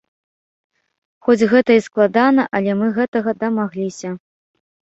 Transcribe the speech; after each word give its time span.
Хоць 1.27 1.47
гэта 1.51 1.71
і 1.81 1.85
складана, 1.89 2.47
але 2.59 2.71
мы 2.81 2.91
гэтага 2.99 3.37
дамагліся. 3.47 4.09